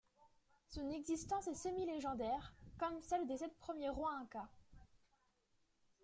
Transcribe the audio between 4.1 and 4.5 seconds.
incas.